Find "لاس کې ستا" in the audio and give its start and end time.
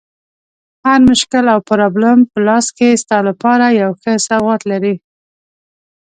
2.47-3.17